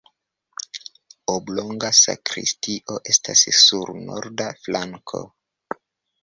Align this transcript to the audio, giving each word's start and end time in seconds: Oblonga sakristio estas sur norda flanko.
Oblonga 1.33 1.91
sakristio 1.97 2.97
estas 3.13 3.45
sur 3.59 3.93
norda 4.09 4.49
flanko. 4.65 5.23